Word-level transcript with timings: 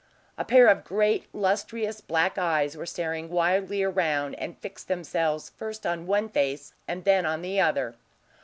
A 0.35 0.43
pair 0.43 0.65
of 0.67 0.83
great, 0.83 1.27
lustrous 1.31 2.01
black 2.01 2.39
eyes 2.39 2.75
were 2.75 2.87
staring 2.87 3.29
wildly 3.29 3.83
around, 3.83 4.33
and 4.39 4.57
fixed 4.57 4.87
themselves 4.87 5.49
first 5.57 5.85
on 5.85 6.07
one 6.07 6.27
face 6.27 6.73
and 6.87 7.03
then 7.03 7.23
on 7.23 7.43
the 7.43 7.59
other. 7.61 7.93